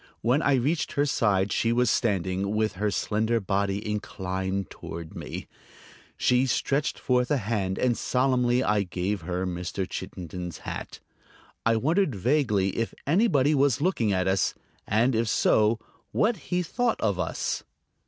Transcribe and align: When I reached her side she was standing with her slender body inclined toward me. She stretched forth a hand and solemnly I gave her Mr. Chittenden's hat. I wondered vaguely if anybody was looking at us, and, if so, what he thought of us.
When 0.21 0.41
I 0.41 0.55
reached 0.55 0.93
her 0.93 1.05
side 1.05 1.51
she 1.51 1.71
was 1.71 1.87
standing 1.91 2.55
with 2.55 2.71
her 2.73 2.89
slender 2.89 3.39
body 3.39 3.87
inclined 3.87 4.71
toward 4.71 5.13
me. 5.15 5.45
She 6.17 6.47
stretched 6.47 6.97
forth 6.97 7.29
a 7.29 7.37
hand 7.37 7.77
and 7.77 7.95
solemnly 7.95 8.63
I 8.63 8.81
gave 8.81 9.21
her 9.21 9.45
Mr. 9.45 9.87
Chittenden's 9.87 10.57
hat. 10.65 10.99
I 11.67 11.75
wondered 11.75 12.15
vaguely 12.15 12.69
if 12.77 12.95
anybody 13.05 13.53
was 13.53 13.79
looking 13.79 14.11
at 14.11 14.27
us, 14.27 14.55
and, 14.87 15.13
if 15.13 15.29
so, 15.29 15.77
what 16.11 16.35
he 16.49 16.63
thought 16.63 16.99
of 16.99 17.19
us. 17.19 17.63